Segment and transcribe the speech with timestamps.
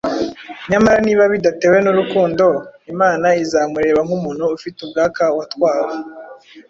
[0.69, 2.45] nyamara niba bidatewe n’urukundo,
[2.93, 5.93] imana izamureba nk’umuntu ufite ubwaka watwawe